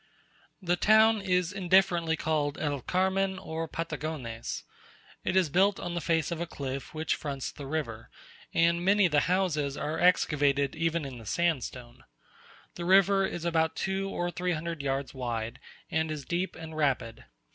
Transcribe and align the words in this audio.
The 0.63 0.77
town 0.77 1.21
is 1.21 1.53
indifferently 1.53 2.17
called 2.17 2.57
El 2.57 2.81
Carmen 2.81 3.37
or 3.37 3.67
Patagones. 3.67 4.63
It 5.23 5.35
is 5.35 5.47
built 5.47 5.79
on 5.79 5.93
the 5.93 6.01
face 6.01 6.31
of 6.31 6.41
a 6.41 6.47
cliff 6.47 6.91
which 6.95 7.13
fronts 7.13 7.51
the 7.51 7.67
river, 7.67 8.09
and 8.51 8.83
many 8.83 9.05
of 9.05 9.11
the 9.11 9.19
houses 9.29 9.77
are 9.77 9.99
excavated 9.99 10.75
even 10.75 11.05
in 11.05 11.19
the 11.19 11.27
sandstone. 11.27 12.03
The 12.73 12.85
river 12.85 13.27
is 13.27 13.45
about 13.45 13.75
two 13.75 14.09
or 14.09 14.31
three 14.31 14.53
hundred 14.53 14.81
yards 14.81 15.13
wide, 15.13 15.59
and 15.91 16.09
is 16.09 16.25
deep 16.25 16.55
and 16.55 16.75
rapid. 16.75 17.25